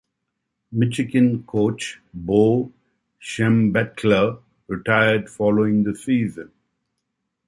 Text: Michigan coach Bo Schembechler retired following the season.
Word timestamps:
Michigan 0.71 1.43
coach 1.43 2.01
Bo 2.11 2.71
Schembechler 3.21 4.39
retired 4.67 5.29
following 5.29 5.83
the 5.83 5.95
season. 5.95 6.49